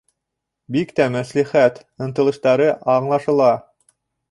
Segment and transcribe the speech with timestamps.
[0.75, 3.53] Бик тә мәслихәт, ынтылыштары аңлашыла.